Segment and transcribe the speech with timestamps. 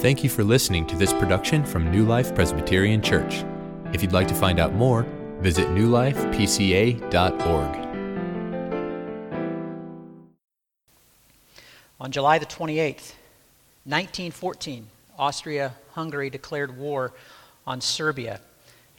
[0.00, 3.44] Thank you for listening to this production from New Life Presbyterian Church.
[3.92, 5.02] If you'd like to find out more,
[5.40, 7.76] visit newlifepca.org.
[12.00, 13.12] On July the 28th,
[13.84, 14.86] 1914,
[15.18, 17.12] Austria Hungary declared war
[17.66, 18.40] on Serbia.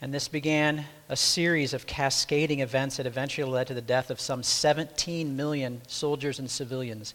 [0.00, 4.20] And this began a series of cascading events that eventually led to the death of
[4.20, 7.12] some 17 million soldiers and civilians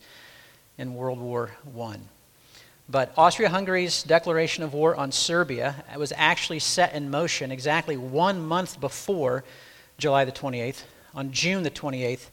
[0.78, 2.00] in World War I.
[2.90, 8.46] But Austria Hungary's declaration of war on Serbia was actually set in motion exactly one
[8.46, 9.44] month before
[9.98, 10.84] July the 28th,
[11.14, 12.30] on June the 28th,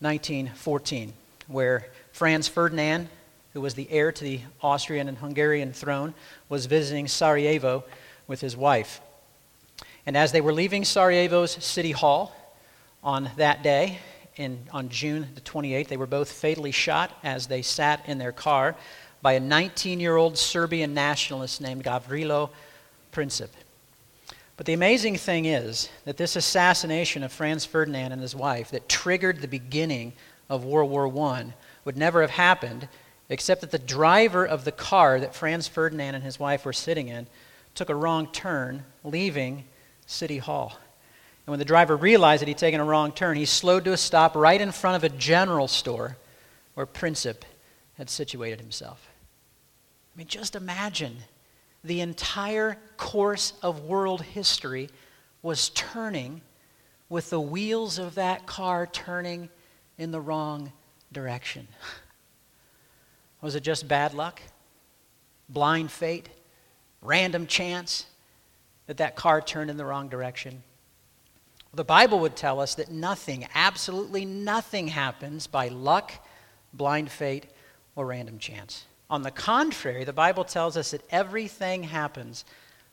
[0.00, 1.12] 1914,
[1.46, 3.08] where Franz Ferdinand,
[3.52, 6.12] who was the heir to the Austrian and Hungarian throne,
[6.48, 7.84] was visiting Sarajevo
[8.26, 9.00] with his wife.
[10.06, 12.34] And as they were leaving Sarajevo's city hall
[13.04, 13.98] on that day,
[14.36, 18.32] in, on June the 28th, they were both fatally shot as they sat in their
[18.32, 18.74] car
[19.24, 22.50] by a 19 year old Serbian nationalist named Gavrilo
[23.10, 23.48] Princip.
[24.58, 28.86] But the amazing thing is that this assassination of Franz Ferdinand and his wife that
[28.86, 30.12] triggered the beginning
[30.50, 31.54] of World War I
[31.86, 32.86] would never have happened
[33.30, 37.08] except that the driver of the car that Franz Ferdinand and his wife were sitting
[37.08, 37.26] in
[37.74, 39.64] took a wrong turn, leaving
[40.04, 40.74] City Hall.
[41.46, 43.96] And when the driver realized that he'd taken a wrong turn, he slowed to a
[43.96, 46.18] stop right in front of a general store
[46.74, 47.36] where Princip
[47.96, 49.08] had situated himself.
[50.14, 51.16] I mean, just imagine
[51.82, 54.88] the entire course of world history
[55.42, 56.40] was turning
[57.08, 59.48] with the wheels of that car turning
[59.98, 60.72] in the wrong
[61.12, 61.68] direction.
[63.40, 64.40] Was it just bad luck?
[65.48, 66.28] Blind fate?
[67.02, 68.06] Random chance
[68.86, 70.62] that that car turned in the wrong direction?
[71.74, 76.12] The Bible would tell us that nothing, absolutely nothing happens by luck,
[76.72, 77.46] blind fate,
[77.96, 78.86] or random chance.
[79.10, 82.44] On the contrary, the Bible tells us that everything happens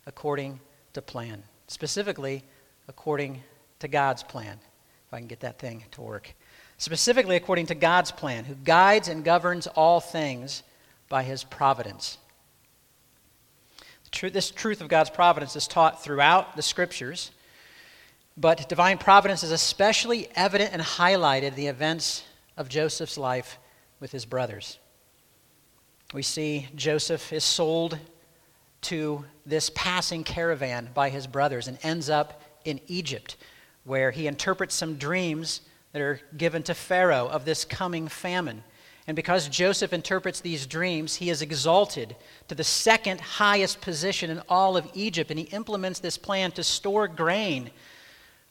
[0.05, 0.59] according
[0.93, 2.43] to plan, specifically
[2.87, 3.41] according
[3.79, 4.59] to God's plan.
[5.07, 6.33] If I can get that thing to work.
[6.77, 10.63] Specifically according to God's plan, who guides and governs all things
[11.09, 12.17] by his providence.
[14.21, 17.31] This truth of God's providence is taught throughout the scriptures,
[18.35, 22.23] but divine providence is especially evident and highlighted in the events
[22.57, 23.57] of Joseph's life
[23.99, 24.79] with his brothers.
[26.13, 27.97] We see Joseph is sold
[28.81, 33.37] to this passing caravan by his brothers and ends up in Egypt,
[33.85, 35.61] where he interprets some dreams
[35.93, 38.63] that are given to Pharaoh of this coming famine.
[39.07, 42.15] And because Joseph interprets these dreams, he is exalted
[42.49, 46.63] to the second highest position in all of Egypt, and he implements this plan to
[46.63, 47.71] store grain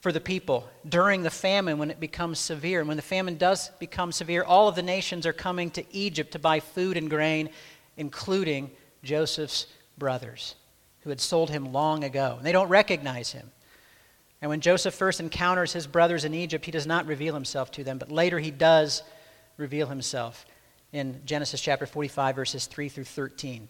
[0.00, 2.80] for the people during the famine when it becomes severe.
[2.80, 6.32] And when the famine does become severe, all of the nations are coming to Egypt
[6.32, 7.50] to buy food and grain,
[7.96, 8.70] including
[9.04, 9.66] Joseph's
[9.98, 10.54] brothers,
[11.00, 12.36] who had sold him long ago.
[12.38, 13.50] And they don't recognize him.
[14.42, 17.84] And when Joseph first encounters his brothers in Egypt, he does not reveal himself to
[17.84, 19.02] them, but later he does
[19.58, 20.46] reveal himself
[20.92, 23.68] in Genesis chapter 45, verses 3 through 13.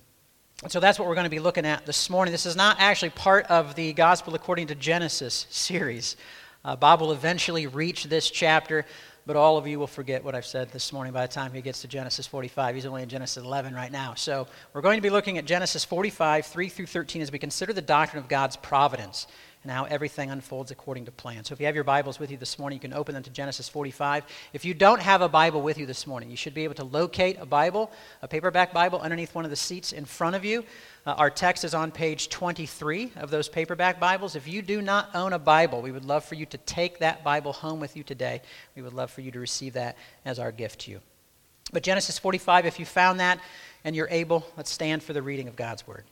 [0.63, 2.33] And so that's what we're going to be looking at this morning.
[2.33, 6.17] This is not actually part of the Gospel according to Genesis series.
[6.63, 8.85] Uh, Bob will eventually reach this chapter,
[9.25, 11.63] but all of you will forget what I've said this morning by the time he
[11.63, 12.75] gets to Genesis 45.
[12.75, 14.13] He's only in Genesis 11 right now.
[14.13, 17.73] So we're going to be looking at Genesis 45, 3 through 13, as we consider
[17.73, 19.29] the doctrine of God's providence
[19.63, 21.45] and how everything unfolds according to plan.
[21.45, 23.31] So if you have your Bibles with you this morning, you can open them to
[23.31, 24.25] Genesis 45.
[24.55, 26.85] If you don't have a Bible with you this morning, you should be able to
[26.85, 27.91] locate a Bible,
[28.23, 30.65] a paperback Bible, underneath one of the seats in front of you.
[31.05, 34.35] Uh, our text is on page 23 of those paperback Bibles.
[34.35, 37.23] If you do not own a Bible, we would love for you to take that
[37.23, 38.41] Bible home with you today.
[38.77, 41.01] We would love for you to receive that as our gift to you.
[41.73, 43.41] But Genesis 45, if you found that
[43.85, 46.05] and you're able, let's stand for the reading of God's Word.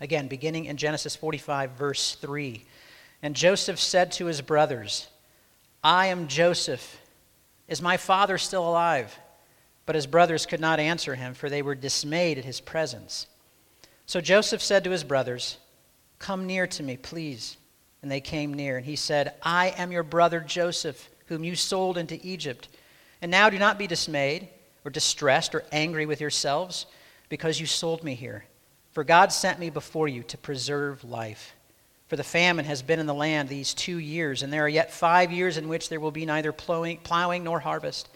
[0.00, 2.64] Again, beginning in Genesis 45, verse 3.
[3.22, 5.08] And Joseph said to his brothers,
[5.82, 7.00] I am Joseph.
[7.66, 9.18] Is my father still alive?
[9.86, 13.26] But his brothers could not answer him, for they were dismayed at his presence.
[14.06, 15.58] So Joseph said to his brothers,
[16.18, 17.56] Come near to me, please.
[18.02, 18.76] And they came near.
[18.76, 22.68] And he said, I am your brother Joseph, whom you sold into Egypt.
[23.20, 24.48] And now do not be dismayed,
[24.84, 26.86] or distressed, or angry with yourselves,
[27.28, 28.44] because you sold me here.
[28.98, 31.54] For God sent me before you to preserve life.
[32.08, 34.92] For the famine has been in the land these two years, and there are yet
[34.92, 38.08] five years in which there will be neither plowing, plowing nor harvest.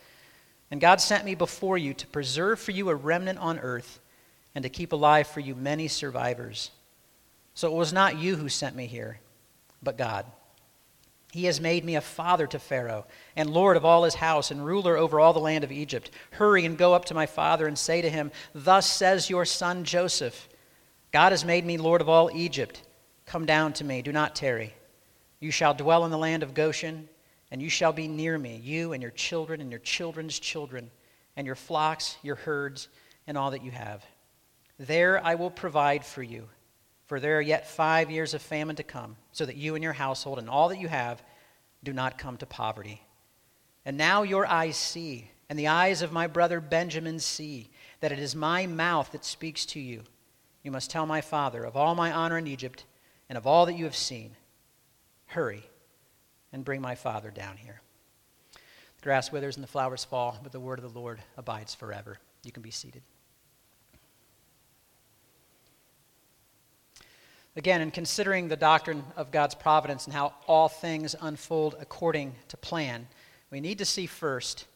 [0.72, 4.00] And God sent me before you to preserve for you a remnant on earth,
[4.56, 6.72] and to keep alive for you many survivors.
[7.54, 9.20] So it was not you who sent me here,
[9.84, 10.26] but God.
[11.30, 13.06] He has made me a father to Pharaoh,
[13.36, 16.10] and lord of all his house, and ruler over all the land of Egypt.
[16.32, 19.84] Hurry and go up to my father and say to him, Thus says your son
[19.84, 20.48] Joseph
[21.12, 22.82] God has made me lord of all Egypt.
[23.26, 24.74] Come down to me, do not tarry.
[25.38, 27.08] You shall dwell in the land of Goshen,
[27.50, 30.90] and you shall be near me, you and your children and your children's children,
[31.36, 32.88] and your flocks, your herds,
[33.26, 34.04] and all that you have.
[34.78, 36.48] There I will provide for you
[37.12, 39.92] for there are yet five years of famine to come, so that you and your
[39.92, 41.22] household and all that you have
[41.84, 43.02] do not come to poverty.
[43.84, 47.68] And now your eyes see, and the eyes of my brother Benjamin see,
[48.00, 50.04] that it is my mouth that speaks to you.
[50.62, 52.84] You must tell my father of all my honor in Egypt
[53.28, 54.36] and of all that you have seen.
[55.26, 55.64] Hurry
[56.52, 57.80] and bring my father down here.
[58.54, 62.18] The grass withers and the flowers fall, but the word of the Lord abides forever.
[62.44, 63.02] You can be seated.
[67.54, 72.56] Again, in considering the doctrine of God's providence and how all things unfold according to
[72.56, 73.08] plan,
[73.50, 74.66] we need to see first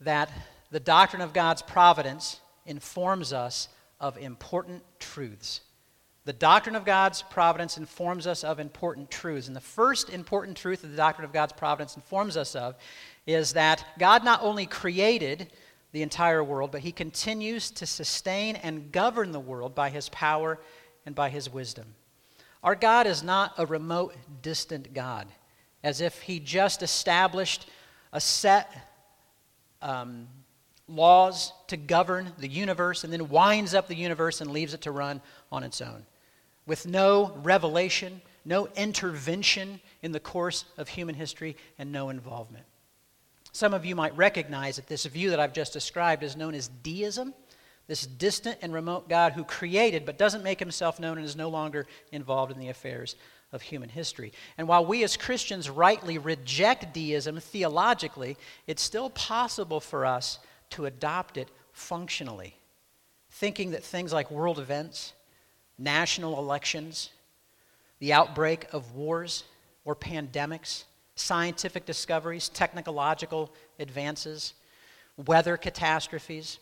[0.00, 0.30] that
[0.70, 3.68] the doctrine of God's providence informs us
[4.04, 5.62] of important truths.
[6.26, 9.46] The doctrine of God's providence informs us of important truths.
[9.46, 12.76] And the first important truth that the doctrine of God's providence informs us of
[13.26, 15.50] is that God not only created
[15.92, 20.60] the entire world, but he continues to sustain and govern the world by his power
[21.06, 21.86] and by his wisdom.
[22.62, 25.28] Our God is not a remote, distant God,
[25.82, 27.70] as if he just established
[28.12, 28.70] a set
[29.80, 30.28] um,
[30.88, 34.90] laws to govern the universe and then winds up the universe and leaves it to
[34.90, 35.20] run
[35.50, 36.04] on its own.
[36.66, 42.64] With no revelation, no intervention in the course of human history, and no involvement.
[43.52, 46.68] Some of you might recognize that this view that I've just described is known as
[46.68, 47.34] deism
[47.86, 51.50] this distant and remote God who created but doesn't make himself known and is no
[51.50, 53.16] longer involved in the affairs
[53.52, 54.32] of human history.
[54.56, 58.36] And while we as Christians rightly reject deism theologically,
[58.66, 60.38] it's still possible for us
[60.74, 62.56] to adopt it functionally,
[63.30, 65.12] thinking that things like world events,
[65.78, 67.10] national elections,
[68.00, 69.44] the outbreak of wars
[69.84, 70.84] or pandemics,
[71.14, 74.54] scientific discoveries, technological advances,
[75.16, 76.58] weather catastrophes,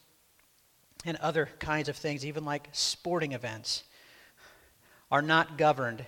[1.05, 3.85] and other kinds of things, even like sporting events,
[5.11, 6.05] are not governed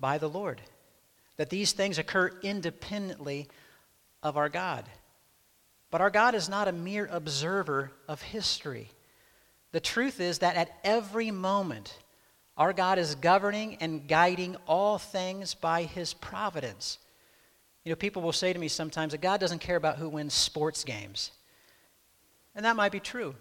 [0.00, 0.60] by the Lord.
[1.36, 3.48] That these things occur independently
[4.22, 4.86] of our God.
[5.94, 8.90] But our God is not a mere observer of history.
[9.70, 11.96] The truth is that at every moment,
[12.56, 16.98] our God is governing and guiding all things by his providence.
[17.84, 20.34] You know, people will say to me sometimes that God doesn't care about who wins
[20.34, 21.30] sports games.
[22.56, 23.36] And that might be true.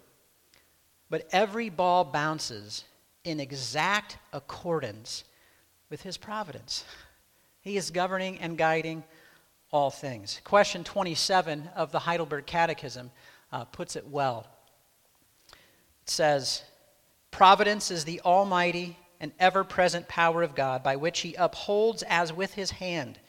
[1.09, 2.83] But every ball bounces
[3.23, 5.23] in exact accordance
[5.89, 6.85] with his providence.
[7.61, 9.03] He is governing and guiding
[9.73, 10.39] all things.
[10.43, 13.09] Question 27 of the Heidelberg Catechism
[13.51, 14.47] uh, puts it well.
[15.51, 16.61] It says,
[17.31, 22.31] Providence is the almighty and ever present power of God by which he upholds as
[22.31, 23.19] with his hand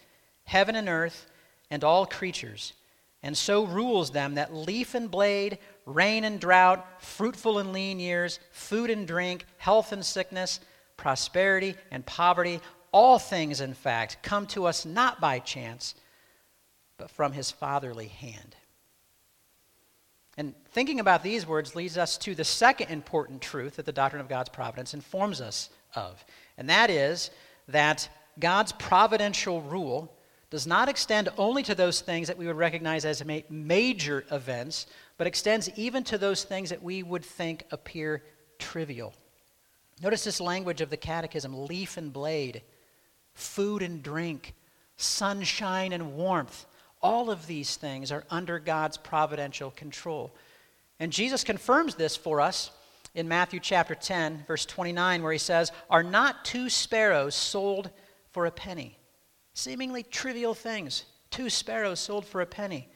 [0.45, 1.27] heaven and earth
[1.71, 2.75] and all creatures,
[3.23, 5.57] and so rules them that leaf and blade,
[5.87, 10.61] rain and drought, fruitful and lean years, food and drink, health and sickness,
[10.99, 12.61] prosperity and poverty,
[12.93, 15.95] all things, in fact, come to us not by chance,
[16.97, 18.57] but from his fatherly hand.
[20.37, 24.21] And thinking about these words leads us to the second important truth that the doctrine
[24.21, 26.25] of God's providence informs us of,
[26.59, 27.31] and that is
[27.69, 28.09] that
[28.39, 30.13] God's providential rule
[30.51, 34.87] does not extend only to those things that we would recognize as major events,
[35.19, 38.23] but extends even to those things that we would think appear
[38.59, 39.15] trivial.
[40.03, 42.63] Notice this language of the catechism leaf and blade,
[43.33, 44.55] food and drink,
[44.97, 46.67] sunshine and warmth.
[47.05, 50.35] All of these things are under God's providential control.
[50.99, 52.73] And Jesus confirms this for us
[53.15, 57.91] in Matthew chapter 10, verse 29, where he says, Are not two sparrows sold
[58.33, 58.99] for a penny?
[59.53, 61.05] Seemingly trivial things.
[61.31, 62.89] Two sparrows sold for a penny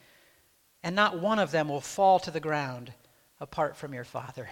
[0.83, 2.93] and not one of them will fall to the ground
[3.41, 4.49] apart from your Father.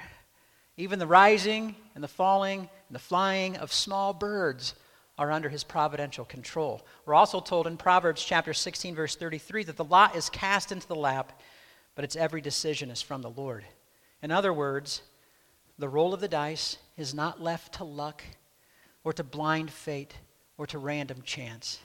[0.77, 4.75] Even the rising and the falling and the flying of small birds
[5.18, 6.85] are under his providential control.
[7.04, 10.87] We're also told in Proverbs chapter 16 verse 33 that the lot is cast into
[10.87, 11.40] the lap,
[11.94, 13.64] but its every decision is from the Lord.
[14.23, 15.02] In other words,
[15.78, 18.23] the roll of the dice is not left to luck
[19.04, 20.14] or to blind fate
[20.58, 21.80] or to random chance,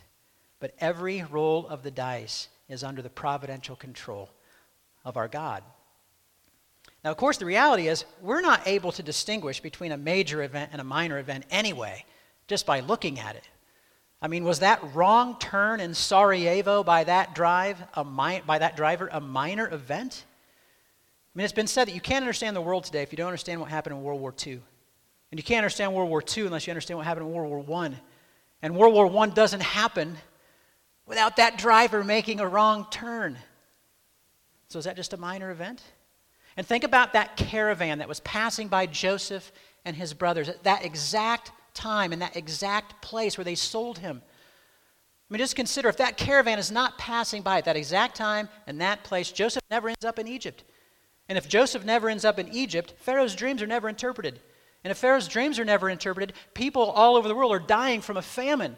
[0.60, 4.30] but every roll of the dice is under the providential control
[5.04, 5.64] of our God.
[7.04, 10.70] Now, of course, the reality is we're not able to distinguish between a major event
[10.72, 12.06] and a minor event anyway,
[12.52, 13.50] just by looking at it.
[14.22, 18.76] I mean, was that wrong turn in Sarajevo by that drive a mi- by that
[18.76, 20.26] driver a minor event?
[21.34, 23.28] I mean, it's been said that you can't understand the world today if you don't
[23.28, 24.60] understand what happened in World War II.
[25.32, 27.84] And you can't understand World War II unless you understand what happened in World War
[27.86, 27.94] I.
[28.62, 30.18] And World War I doesn't happen
[31.06, 33.38] without that driver making a wrong turn.
[34.68, 35.82] So is that just a minor event?
[36.58, 39.54] And think about that caravan that was passing by Joseph
[39.86, 44.22] and his brothers at that exact time, in that exact place where they sold him.
[44.26, 48.50] I mean, just consider if that caravan is not passing by at that exact time
[48.68, 50.64] and that place, Joseph never ends up in Egypt.
[51.30, 54.42] And if Joseph never ends up in Egypt, Pharaoh's dreams are never interpreted.
[54.84, 58.18] And if Pharaoh's dreams are never interpreted, people all over the world are dying from
[58.18, 58.76] a famine.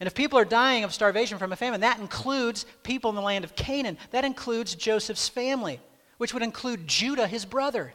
[0.00, 3.22] And if people are dying of starvation from a famine, that includes people in the
[3.22, 3.96] land of Canaan.
[4.10, 5.80] That includes Joseph's family,
[6.18, 7.94] which would include Judah, his brother.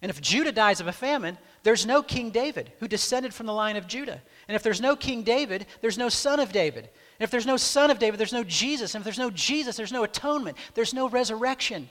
[0.00, 3.52] And if Judah dies of a famine, there's no King David who descended from the
[3.52, 4.20] line of Judah.
[4.48, 6.84] And if there's no King David, there's no son of David.
[6.84, 8.94] And if there's no son of David, there's no Jesus.
[8.94, 10.56] And if there's no Jesus, there's no atonement.
[10.74, 11.88] There's no resurrection.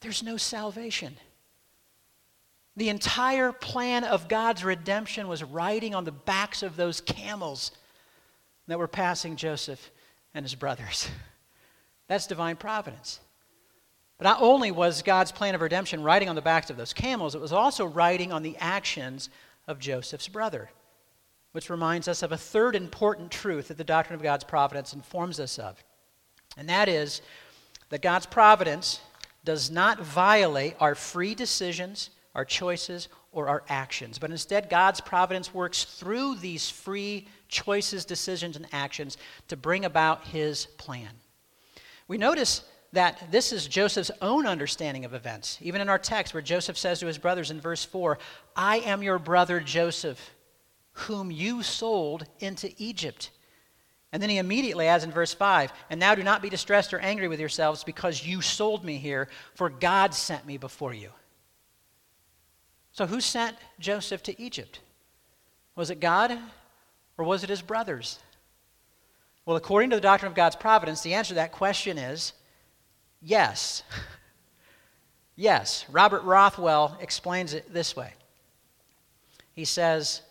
[0.00, 1.16] There's no salvation.
[2.76, 7.70] The entire plan of God's redemption was riding on the backs of those camels
[8.66, 9.90] that were passing Joseph
[10.34, 11.08] and his brothers.
[12.08, 13.20] That's divine providence.
[14.22, 17.34] But not only was God's plan of redemption riding on the backs of those camels,
[17.34, 19.28] it was also riding on the actions
[19.66, 20.70] of Joseph's brother,
[21.50, 25.40] which reminds us of a third important truth that the doctrine of God's providence informs
[25.40, 25.82] us of.
[26.56, 27.20] And that is
[27.88, 29.00] that God's providence
[29.42, 34.18] does not violate our free decisions our choices, or our actions.
[34.18, 40.24] But instead, God's providence works through these free choices, decisions, and actions to bring about
[40.28, 41.10] his plan.
[42.08, 45.58] We notice that this is Joseph's own understanding of events.
[45.62, 48.18] Even in our text, where Joseph says to his brothers in verse 4,
[48.54, 50.30] I am your brother Joseph,
[50.92, 53.30] whom you sold into Egypt.
[54.12, 56.98] And then he immediately adds in verse 5, And now do not be distressed or
[56.98, 61.10] angry with yourselves because you sold me here, for God sent me before you.
[62.92, 64.80] So, who sent Joseph to Egypt?
[65.76, 66.38] Was it God
[67.16, 68.18] or was it his brothers?
[69.46, 72.34] Well, according to the doctrine of God's providence, the answer to that question is
[73.22, 73.82] yes.
[75.36, 75.84] yes.
[75.90, 78.12] Robert Rothwell explains it this way
[79.54, 80.22] He says,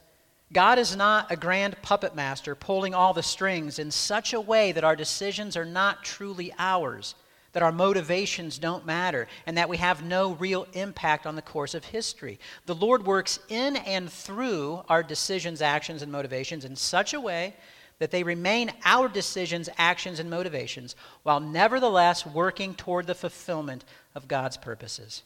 [0.53, 4.71] God is not a grand puppet master pulling all the strings in such a way
[4.74, 7.15] that our decisions are not truly ours
[7.53, 11.74] that our motivations don't matter, and that we have no real impact on the course
[11.74, 12.39] of history.
[12.65, 17.55] The Lord works in and through our decisions, actions, and motivations in such a way
[18.01, 24.27] that they remain our decisions, actions, and motivations, while nevertheless working toward the fulfillment of
[24.27, 25.22] God's purposes.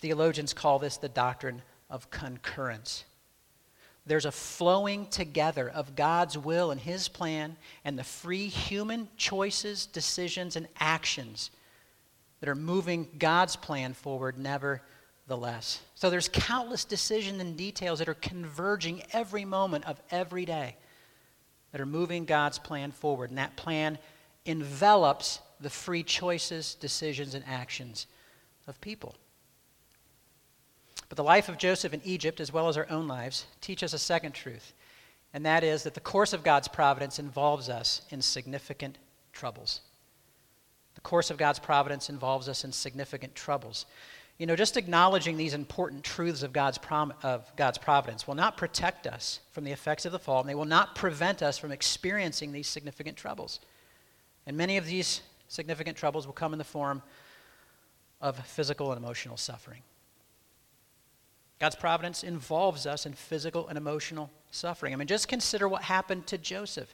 [0.00, 3.04] Theologians call this the doctrine of concurrence.
[4.04, 7.56] There's a flowing together of God's will and His plan
[7.86, 11.50] and the free human choices, decisions, and actions
[12.40, 15.80] that are moving God's plan forward, nevertheless.
[15.94, 20.76] So there's countless decisions and details that are converging every moment of every day
[21.74, 23.30] that are moving God's plan forward.
[23.30, 23.98] And that plan
[24.46, 28.06] envelops the free choices, decisions, and actions
[28.68, 29.16] of people.
[31.08, 33.92] But the life of Joseph in Egypt, as well as our own lives, teach us
[33.92, 34.72] a second truth,
[35.32, 38.96] and that is that the course of God's providence involves us in significant
[39.32, 39.80] troubles.
[40.94, 43.86] The course of God's providence involves us in significant troubles.
[44.38, 48.56] You know, just acknowledging these important truths of God's, prom- of God's providence will not
[48.56, 51.70] protect us from the effects of the fall, and they will not prevent us from
[51.70, 53.60] experiencing these significant troubles.
[54.46, 57.02] And many of these significant troubles will come in the form
[58.20, 59.82] of physical and emotional suffering.
[61.60, 64.92] God's providence involves us in physical and emotional suffering.
[64.92, 66.92] I mean, just consider what happened to Joseph.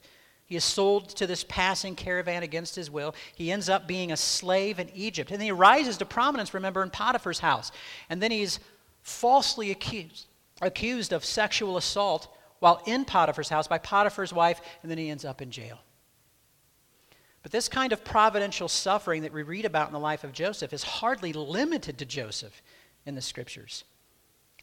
[0.50, 3.14] He is sold to this passing caravan against his will.
[3.36, 5.30] He ends up being a slave in Egypt.
[5.30, 7.70] And then he rises to prominence, remember, in Potiphar's house.
[8.08, 8.58] And then he's
[9.02, 10.26] falsely accused,
[10.60, 15.24] accused of sexual assault while in Potiphar's house by Potiphar's wife, and then he ends
[15.24, 15.78] up in jail.
[17.44, 20.72] But this kind of providential suffering that we read about in the life of Joseph
[20.72, 22.60] is hardly limited to Joseph
[23.06, 23.84] in the scriptures.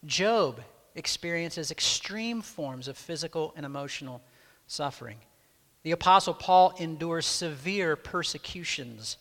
[0.06, 0.60] Job
[0.96, 4.22] experiences extreme forms of physical and emotional
[4.68, 5.20] suffering.
[5.88, 9.16] The Apostle Paul endures severe persecutions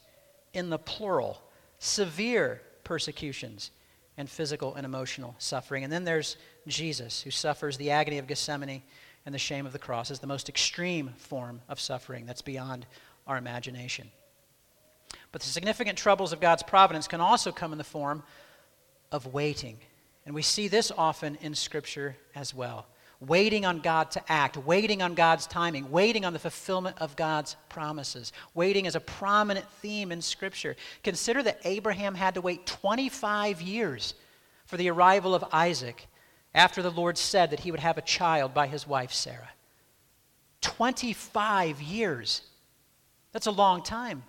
[0.52, 1.40] in the plural,
[1.78, 3.70] severe persecutions
[4.16, 5.85] and physical and emotional suffering.
[5.85, 8.82] And then there's Jesus, who suffers the agony of Gethsemane
[9.25, 12.85] and the shame of the cross as the most extreme form of suffering that's beyond
[13.28, 14.11] our imagination.
[15.30, 18.25] But the significant troubles of God's providence can also come in the form
[19.12, 19.78] of waiting
[20.26, 22.87] and we see this often in Scripture as well.
[23.20, 27.56] Waiting on God to act, waiting on God's timing, waiting on the fulfillment of God's
[27.68, 28.32] promises.
[28.54, 30.76] Waiting is a prominent theme in Scripture.
[31.02, 34.14] Consider that Abraham had to wait 25 years
[34.66, 36.06] for the arrival of Isaac
[36.54, 39.50] after the Lord said that he would have a child by his wife Sarah.
[40.61, 42.42] 25 years.
[43.32, 44.25] That's a long time.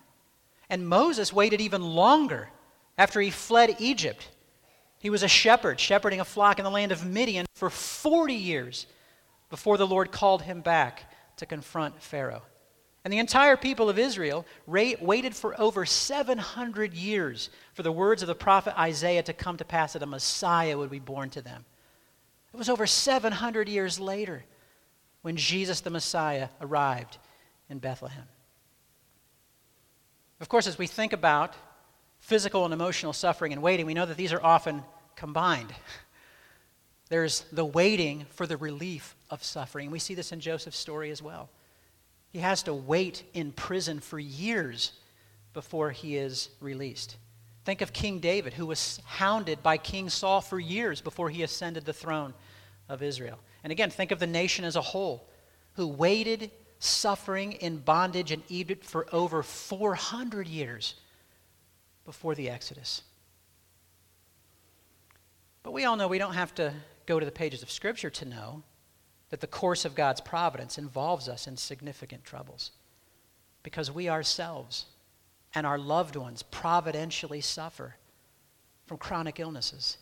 [0.69, 2.49] And Moses waited even longer
[2.97, 4.29] after he fled Egypt
[4.99, 8.87] he was a shepherd, shepherding a flock in the land of Midian for 40 years
[9.49, 12.41] before the Lord called him back to confront Pharaoh.
[13.03, 18.27] And the entire people of Israel waited for over 700 years for the words of
[18.27, 21.63] the prophet Isaiah to come to pass that a Messiah would be born to them.
[22.53, 24.43] It was over 700 years later
[25.21, 27.17] when Jesus the Messiah arrived
[27.69, 28.27] in Bethlehem.
[30.41, 31.53] Of course, as we think about
[32.27, 34.83] physical and emotional suffering and waiting, we know that these are often
[35.15, 35.73] combined.
[37.09, 39.91] There's the waiting for the relief of suffering.
[39.91, 41.49] We see this in Joseph's story as well.
[42.33, 44.91] He has to wait in prison for years
[45.53, 47.15] before he is released.
[47.63, 51.85] Think of King David, who was hounded by King Saul for years before he ascended
[51.85, 52.33] the throne
[52.89, 53.39] of Israel.
[53.63, 55.29] And again, think of the nation as a whole,
[55.75, 60.95] who waited suffering in bondage in Egypt for over 400 years
[62.07, 63.01] before the Exodus.
[65.61, 66.73] But we all know we don't have to
[67.05, 68.63] go to the pages of Scripture to know
[69.29, 72.71] that the course of God's providence involves us in significant troubles.
[73.61, 74.85] Because we ourselves
[75.53, 77.97] and our loved ones providentially suffer
[78.85, 79.97] from chronic illnesses,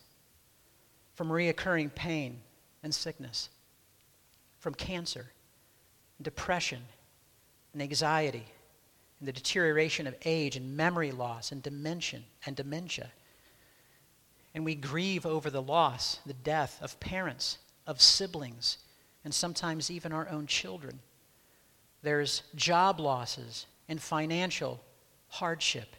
[1.14, 2.38] from reoccurring pain
[2.84, 3.48] and sickness,
[4.60, 5.26] from cancer,
[6.22, 6.82] depression,
[7.72, 8.46] and anxiety,
[9.18, 13.10] and the deterioration of age and memory loss and dementia and dementia
[14.56, 18.78] and we grieve over the loss, the death of parents, of siblings,
[19.22, 20.98] and sometimes even our own children.
[22.00, 24.82] There's job losses and financial
[25.28, 25.94] hardship,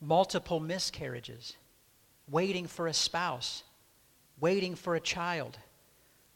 [0.00, 1.56] multiple miscarriages,
[2.30, 3.64] waiting for a spouse,
[4.38, 5.58] waiting for a child,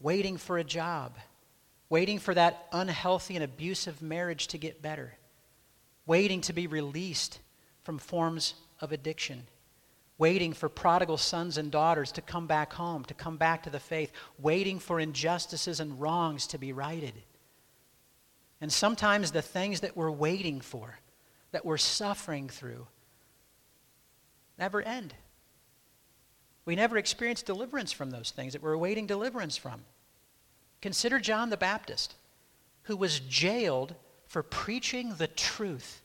[0.00, 1.16] waiting for a job,
[1.88, 5.14] waiting for that unhealthy and abusive marriage to get better,
[6.06, 7.40] waiting to be released
[7.82, 9.46] from forms of addiction
[10.18, 13.80] waiting for prodigal sons and daughters to come back home, to come back to the
[13.80, 17.14] faith, waiting for injustices and wrongs to be righted.
[18.60, 20.98] And sometimes the things that we're waiting for,
[21.52, 22.86] that we're suffering through,
[24.58, 25.14] never end.
[26.64, 29.84] We never experience deliverance from those things that we're awaiting deliverance from.
[30.80, 32.14] Consider John the Baptist,
[32.84, 33.94] who was jailed
[34.26, 36.02] for preaching the truth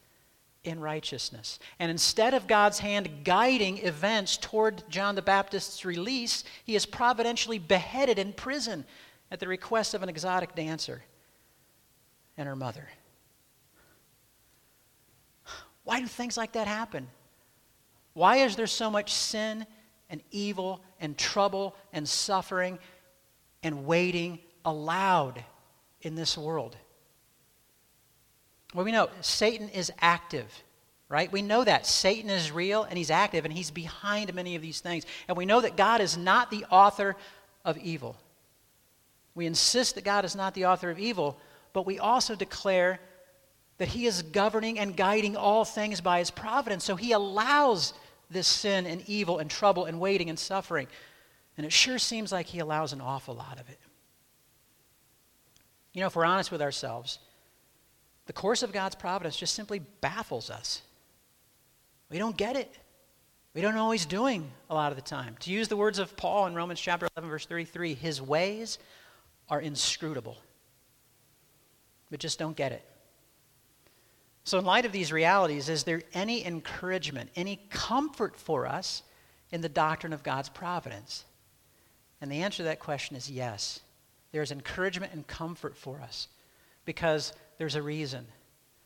[0.64, 1.60] in righteousness.
[1.80, 7.58] And instead of God's hand guiding events toward John the Baptist's release, he is providentially
[7.60, 8.86] beheaded in prison
[9.32, 11.04] at the request of an exotic dancer
[12.38, 12.88] and her mother.
[15.84, 17.08] Why do things like that happen?
[18.14, 19.66] Why is there so much sin
[20.10, 22.78] and evil and trouble and suffering
[23.64, 25.44] and waiting allowed
[26.02, 26.78] in this world?
[28.74, 30.64] Well, we know Satan is active,
[31.10, 31.32] right?
[31.32, 31.86] We know that.
[31.86, 35.06] Satan is real and he's active and he's behind many of these things.
[35.28, 37.16] And we know that God is not the author
[37.66, 38.16] of evil.
[39.36, 41.38] We insist that God is not the author of evil,
[41.74, 43.00] but we also declare
[43.78, 46.84] that he is governing and guiding all things by his providence.
[46.84, 47.94] So he allows
[48.30, 50.88] this sin and evil and trouble and waiting and suffering.
[51.58, 53.80] And it sure seems like he allows an awful lot of it.
[55.94, 57.20] You know, if we're honest with ourselves,
[58.32, 60.84] the course of God's providence just simply baffles us.
[62.10, 62.74] We don't get it.
[63.54, 65.36] We don't know what he's doing a lot of the time.
[65.42, 68.80] To use the words of Paul in Romans chapter 11, verse 33, his ways
[69.50, 70.38] are inscrutable.
[72.10, 72.86] We just don't get it.
[74.46, 79.04] So, in light of these realities, is there any encouragement, any comfort for us
[79.52, 81.26] in the doctrine of God's providence?
[82.22, 83.82] And the answer to that question is yes.
[84.32, 86.30] There's encouragement and comfort for us
[86.86, 88.26] because there's a reason,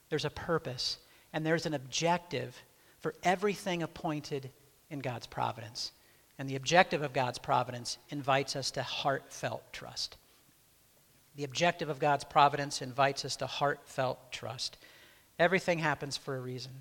[0.09, 0.97] there's a purpose,
[1.33, 2.55] and there's an objective
[2.99, 4.49] for everything appointed
[4.89, 5.91] in God's providence.
[6.37, 10.17] And the objective of God's providence invites us to heartfelt trust.
[11.35, 14.77] The objective of God's providence invites us to heartfelt trust.
[15.37, 16.71] Everything happens for a reason.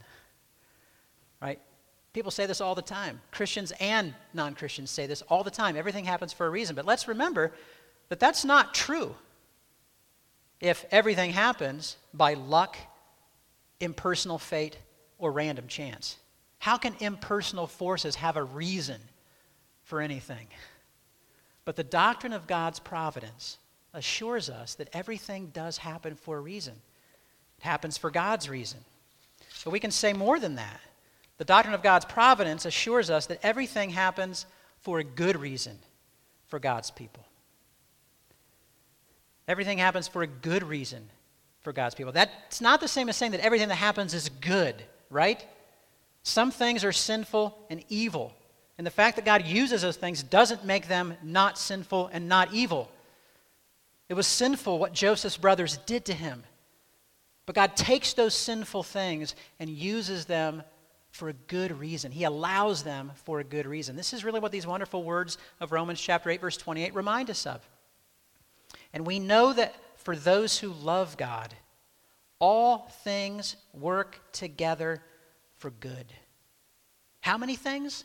[1.40, 1.60] Right?
[2.12, 3.20] People say this all the time.
[3.32, 5.76] Christians and non Christians say this all the time.
[5.76, 6.76] Everything happens for a reason.
[6.76, 7.52] But let's remember
[8.08, 9.14] that that's not true
[10.64, 12.78] if everything happens by luck,
[13.80, 14.78] impersonal fate,
[15.18, 16.16] or random chance?
[16.58, 18.98] How can impersonal forces have a reason
[19.82, 20.46] for anything?
[21.66, 23.58] But the doctrine of God's providence
[23.92, 26.74] assures us that everything does happen for a reason.
[27.58, 28.80] It happens for God's reason.
[29.64, 30.80] But we can say more than that.
[31.36, 34.46] The doctrine of God's providence assures us that everything happens
[34.80, 35.78] for a good reason
[36.46, 37.26] for God's people.
[39.46, 41.08] Everything happens for a good reason
[41.60, 42.12] for God's people.
[42.12, 45.44] That's not the same as saying that everything that happens is good, right?
[46.22, 48.34] Some things are sinful and evil.
[48.78, 52.52] And the fact that God uses those things doesn't make them not sinful and not
[52.52, 52.90] evil.
[54.08, 56.42] It was sinful what Joseph's brothers did to him.
[57.46, 60.62] But God takes those sinful things and uses them
[61.10, 62.10] for a good reason.
[62.10, 63.96] He allows them for a good reason.
[63.96, 67.46] This is really what these wonderful words of Romans chapter 8 verse 28 remind us
[67.46, 67.60] of.
[68.94, 71.52] And we know that for those who love God,
[72.38, 75.02] all things work together
[75.56, 76.06] for good.
[77.20, 78.04] How many things?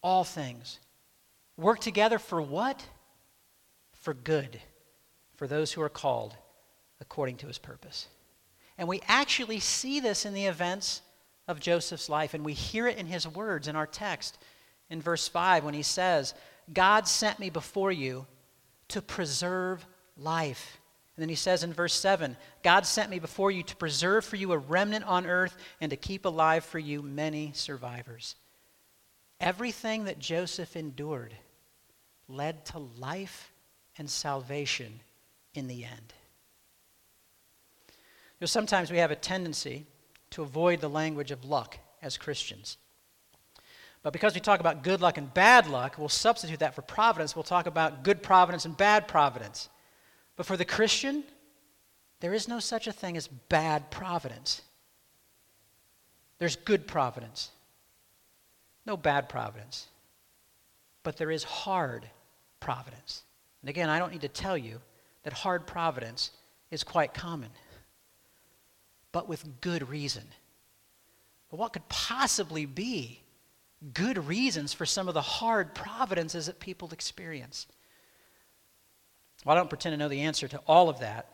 [0.00, 0.78] All things.
[1.56, 2.86] Work together for what?
[3.92, 4.60] For good,
[5.36, 6.36] for those who are called
[7.00, 8.06] according to his purpose.
[8.78, 11.02] And we actually see this in the events
[11.48, 14.38] of Joseph's life, and we hear it in his words in our text
[14.88, 16.32] in verse 5 when he says,
[16.72, 18.26] God sent me before you
[18.90, 20.80] to preserve life.
[21.16, 24.36] And then he says in verse 7 God sent me before you to preserve for
[24.36, 28.36] you a remnant on earth and to keep alive for you many survivors.
[29.40, 31.34] Everything that Joseph endured
[32.28, 33.52] led to life
[33.98, 35.00] and salvation
[35.54, 36.14] in the end.
[37.88, 39.86] You know, sometimes we have a tendency
[40.30, 42.76] to avoid the language of luck as Christians.
[44.02, 47.36] But because we talk about good luck and bad luck, we'll substitute that for providence.
[47.36, 49.68] We'll talk about good providence and bad providence.
[50.36, 51.22] But for the Christian,
[52.20, 54.62] there is no such a thing as bad providence.
[56.38, 57.50] There's good providence,
[58.86, 59.88] no bad providence.
[61.02, 62.08] But there is hard
[62.60, 63.22] providence.
[63.62, 64.80] And again, I don't need to tell you
[65.22, 66.30] that hard providence
[66.70, 67.50] is quite common
[69.12, 70.24] but with good reason.
[71.50, 73.20] But what could possibly be
[73.94, 77.66] good reasons for some of the hard providences that people experience?
[79.44, 81.26] Well, I don't pretend to know the answer to all of that.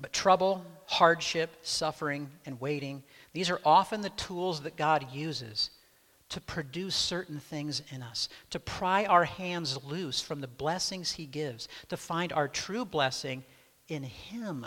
[0.00, 5.70] But trouble, hardship, suffering, and waiting, these are often the tools that God uses
[6.30, 11.26] to produce certain things in us, to pry our hands loose from the blessings He
[11.26, 13.44] gives, to find our true blessing
[13.88, 14.66] in Him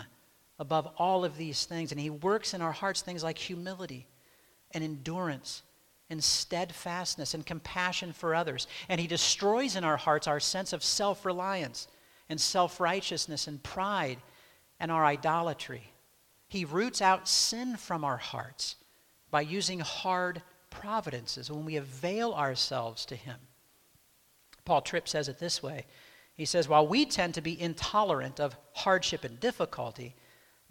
[0.58, 1.92] above all of these things.
[1.92, 4.06] And He works in our hearts things like humility
[4.72, 5.62] and endurance
[6.10, 8.66] and steadfastness and compassion for others.
[8.88, 11.88] And He destroys in our hearts our sense of self reliance
[12.28, 14.18] and self righteousness and pride
[14.80, 15.92] and our idolatry.
[16.48, 18.76] He roots out sin from our hearts
[19.30, 23.36] by using hard providences when we avail ourselves to Him.
[24.64, 25.86] Paul Tripp says it this way.
[26.34, 30.14] He says, While we tend to be intolerant of hardship and difficulty,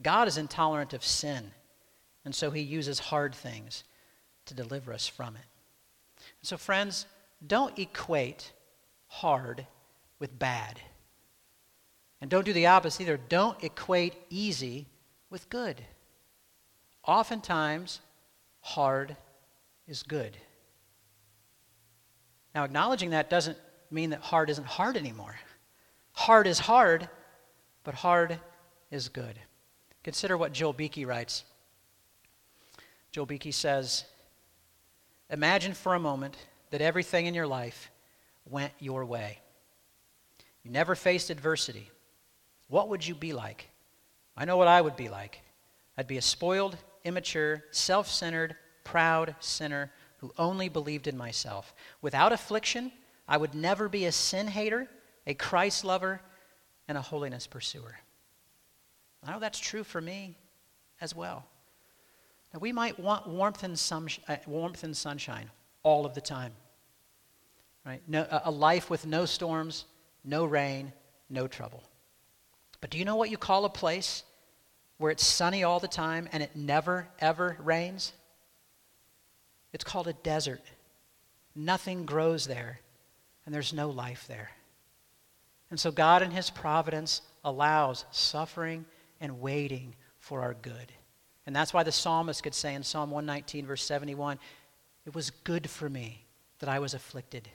[0.02, 1.52] God is intolerant of sin,
[2.23, 3.84] and so he uses hard things
[4.47, 6.23] to deliver us from it.
[6.41, 7.05] So, friends,
[7.45, 8.51] don't equate
[9.07, 9.65] hard
[10.19, 10.79] with bad.
[12.19, 13.19] And don't do the opposite either.
[13.29, 14.88] Don't equate easy
[15.29, 15.81] with good.
[17.05, 18.01] Oftentimes,
[18.62, 19.15] hard
[19.88, 20.36] is good.
[22.55, 23.57] Now, acknowledging that doesn't
[23.91, 25.36] mean that hard isn't hard anymore.
[26.13, 27.07] Hard is hard,
[27.83, 28.39] but hard
[28.89, 29.39] is good.
[30.03, 31.43] Consider what Joel Beeke writes.
[33.12, 34.05] Joel Beeke says,
[35.29, 36.37] Imagine for a moment
[36.69, 37.91] that everything in your life
[38.45, 39.39] went your way.
[40.63, 41.89] You never faced adversity.
[42.67, 43.69] What would you be like?
[44.35, 45.41] I know what I would be like.
[45.97, 51.73] I'd be a spoiled, immature, self centered, proud sinner who only believed in myself.
[52.01, 52.91] Without affliction,
[53.27, 54.87] I would never be a sin hater,
[55.25, 56.21] a Christ lover,
[56.87, 57.99] and a holiness pursuer.
[59.23, 60.37] I know that's true for me
[61.01, 61.45] as well.
[62.53, 65.49] Now, we might want warmth and, sun, uh, warmth and sunshine
[65.83, 66.53] all of the time,
[67.86, 68.01] right?
[68.07, 69.86] No, a life with no storms,
[70.23, 70.93] no rain,
[71.29, 71.83] no trouble.
[72.79, 74.23] But do you know what you call a place
[74.97, 78.13] where it's sunny all the time and it never, ever rains?
[79.73, 80.62] It's called a desert.
[81.55, 82.79] Nothing grows there,
[83.45, 84.51] and there's no life there.
[85.69, 88.86] And so God, in His providence, allows suffering
[89.19, 90.91] and waiting for our good.
[91.47, 94.38] And that's why the psalmist could say in Psalm 119, verse 71,
[95.05, 96.25] It was good for me
[96.60, 97.47] that I was afflicted,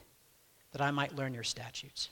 [0.73, 2.09] that I might learn your statutes.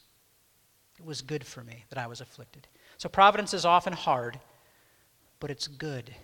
[0.98, 2.68] It was good for me that I was afflicted.
[2.98, 4.38] So providence is often hard,
[5.40, 6.14] but it's good.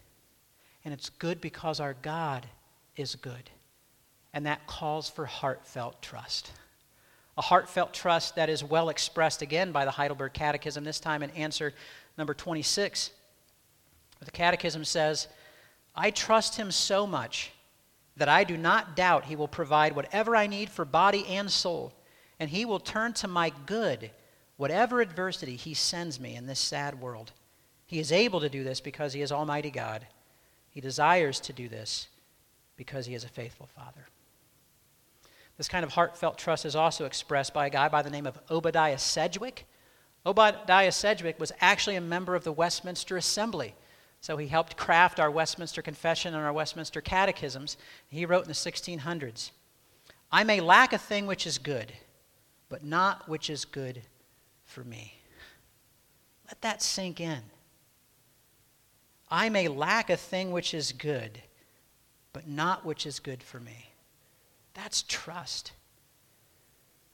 [0.85, 2.47] And it's good because our God
[2.95, 3.51] is good.
[4.35, 6.53] And that calls for heartfelt trust.
[7.39, 11.31] A heartfelt trust that is well expressed again by the Heidelberg Catechism, this time in
[11.31, 11.73] answer
[12.19, 13.11] number 26.
[14.23, 15.29] The Catechism says,
[15.97, 17.53] I trust him so much
[18.17, 21.93] that I do not doubt he will provide whatever I need for body and soul,
[22.39, 24.11] and he will turn to my good
[24.57, 27.33] whatever adversity he sends me in this sad world.
[27.87, 30.07] He is able to do this because he is Almighty God.
[30.71, 32.09] He desires to do this
[32.77, 34.07] because he is a faithful Father.
[35.57, 38.39] This kind of heartfelt trust is also expressed by a guy by the name of
[38.51, 39.67] Obadiah Sedgwick.
[40.27, 43.75] Obadiah Sedgwick was actually a member of the Westminster Assembly.
[44.27, 47.77] So he helped craft our Westminster Confession and our Westminster Catechisms.
[48.09, 49.53] He wrote in the 1600s
[50.33, 51.93] I may lack a thing which is good,
[52.69, 54.03] but not which is good
[54.65, 55.21] for me.
[56.49, 57.39] Let that sink in.
[59.31, 61.41] I may lack a thing which is good,
[62.33, 63.91] but not which is good for me.
[64.75, 65.71] That's trust.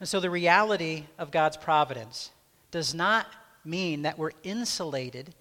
[0.01, 2.31] And so the reality of God's providence
[2.71, 3.27] does not
[3.67, 5.35] mean that we're insulated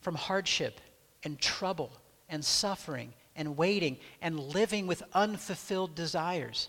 [0.00, 0.80] from hardship
[1.24, 1.92] and trouble
[2.28, 6.68] and suffering and waiting and living with unfulfilled desires.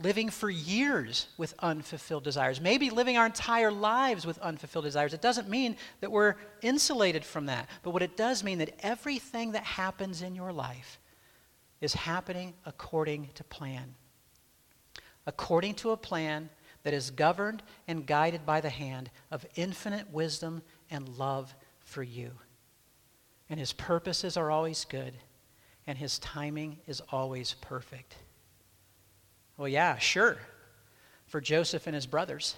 [0.00, 2.60] Living for years with unfulfilled desires.
[2.60, 5.14] Maybe living our entire lives with unfulfilled desires.
[5.14, 7.68] It doesn't mean that we're insulated from that.
[7.82, 10.98] But what it does mean that everything that happens in your life
[11.80, 13.94] is happening according to plan.
[15.26, 16.48] According to a plan
[16.82, 22.32] that is governed and guided by the hand of infinite wisdom and love for you.
[23.52, 25.12] And his purposes are always good,
[25.86, 28.16] and his timing is always perfect.
[29.58, 30.38] Well, yeah, sure,
[31.26, 32.56] for Joseph and his brothers.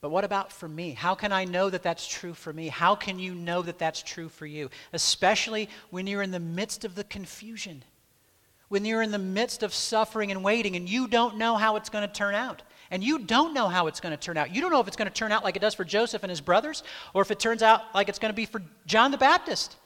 [0.00, 0.90] But what about for me?
[0.92, 2.68] How can I know that that's true for me?
[2.68, 4.68] How can you know that that's true for you?
[4.92, 7.84] Especially when you're in the midst of the confusion
[8.68, 11.88] when you're in the midst of suffering and waiting and you don't know how it's
[11.88, 12.62] going to turn out.
[12.90, 14.54] And you don't know how it's going to turn out.
[14.54, 16.30] You don't know if it's going to turn out like it does for Joseph and
[16.30, 16.82] his brothers
[17.14, 19.76] or if it turns out like it's going to be for John the Baptist.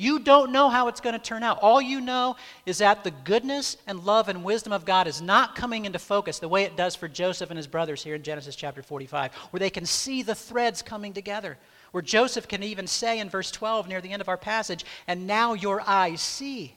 [0.00, 1.58] You don't know how it's going to turn out.
[1.60, 5.54] All you know is that the goodness and love and wisdom of God is not
[5.54, 8.56] coming into focus the way it does for Joseph and his brothers here in Genesis
[8.56, 11.58] chapter 45, where they can see the threads coming together.
[11.90, 15.26] Where Joseph can even say in verse 12 near the end of our passage, and
[15.26, 16.76] now your eyes see.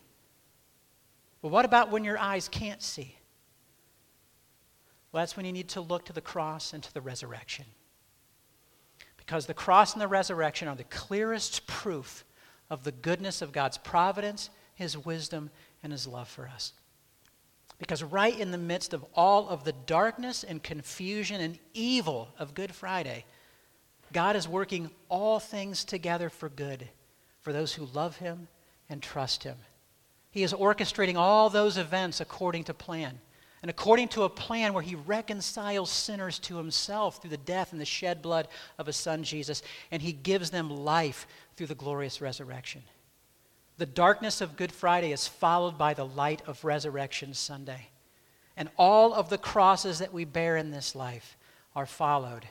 [1.42, 3.16] Well, what about when your eyes can't see?
[5.14, 7.66] Well, that's when you need to look to the cross and to the resurrection.
[9.16, 12.26] Because the cross and the resurrection are the clearest proof
[12.70, 15.52] of the goodness of God's providence, His wisdom,
[15.84, 16.74] and His love for us.
[17.78, 22.56] Because right in the midst of all of the darkness and confusion and evil of
[22.56, 23.26] Good Friday,
[24.12, 26.90] God is working all things together for good
[27.42, 28.48] for those who love Him
[28.90, 29.58] and trust Him.
[30.32, 33.20] He is orchestrating all those events according to plan.
[33.64, 37.80] And according to a plan where he reconciles sinners to himself through the death and
[37.80, 42.20] the shed blood of his son Jesus, and he gives them life through the glorious
[42.20, 42.84] resurrection.
[43.78, 47.88] The darkness of Good Friday is followed by the light of Resurrection Sunday.
[48.58, 51.38] And all of the crosses that we bear in this life
[51.74, 52.46] are followed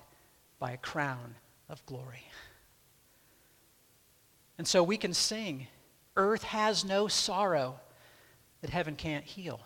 [0.59, 1.35] by a crown
[1.68, 2.25] of glory.
[4.57, 5.66] And so we can sing
[6.16, 7.81] Earth has no sorrow
[8.62, 9.61] that heaven can't heal.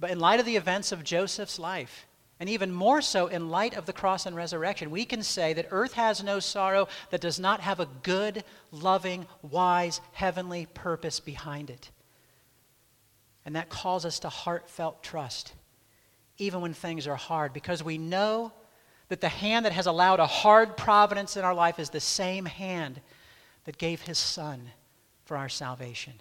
[0.00, 2.06] But in light of the events of Joseph's life,
[2.40, 5.68] and even more so in light of the cross and resurrection, we can say that
[5.70, 11.68] earth has no sorrow that does not have a good, loving, wise, heavenly purpose behind
[11.68, 11.90] it.
[13.44, 15.52] And that calls us to heartfelt trust,
[16.38, 18.52] even when things are hard, because we know
[19.10, 22.46] that the hand that has allowed a hard providence in our life is the same
[22.46, 23.02] hand
[23.64, 24.70] that gave his son
[25.26, 26.14] for our salvation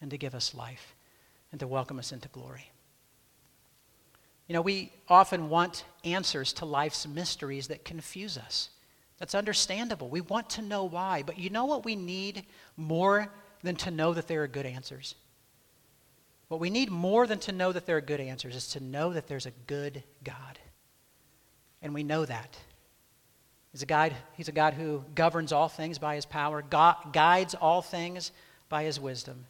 [0.00, 0.94] and to give us life
[1.50, 2.70] and to welcome us into glory.
[4.48, 8.70] You know, we often want answers to life's mysteries that confuse us.
[9.18, 10.08] That's understandable.
[10.08, 11.22] We want to know why.
[11.22, 12.44] But you know what we need
[12.76, 13.32] more
[13.62, 15.14] than to know that there are good answers?
[16.48, 19.12] What we need more than to know that there are good answers is to know
[19.12, 20.58] that there's a good God.
[21.82, 22.56] And we know that.
[23.72, 27.54] He's a, God, he's a God who governs all things by his power, God, guides
[27.54, 28.32] all things
[28.68, 29.46] by his wisdom,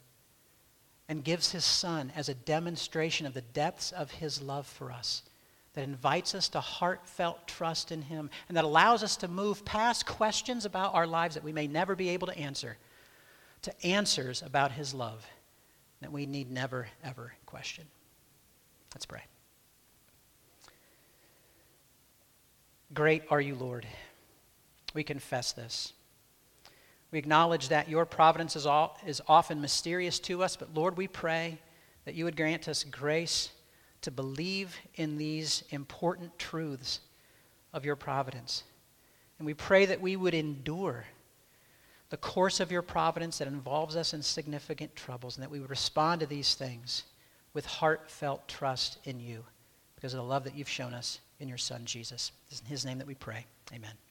[1.08, 5.22] and gives his Son as a demonstration of the depths of his love for us
[5.74, 10.06] that invites us to heartfelt trust in him and that allows us to move past
[10.06, 12.76] questions about our lives that we may never be able to answer
[13.62, 15.26] to answers about his love
[16.00, 17.84] that we need never, ever question.
[18.94, 19.22] Let's pray.
[22.94, 23.86] Great are you, Lord.
[24.94, 25.92] We confess this.
[27.10, 31.08] We acknowledge that your providence is, all, is often mysterious to us, but Lord, we
[31.08, 31.58] pray
[32.04, 33.50] that you would grant us grace
[34.02, 37.00] to believe in these important truths
[37.72, 38.64] of your providence.
[39.38, 41.04] And we pray that we would endure
[42.10, 45.70] the course of your providence that involves us in significant troubles, and that we would
[45.70, 47.04] respond to these things
[47.52, 49.44] with heartfelt trust in you
[49.94, 52.32] because of the love that you've shown us in your Son, Jesus.
[52.50, 53.44] It's in his name that we pray.
[53.74, 54.07] Amen.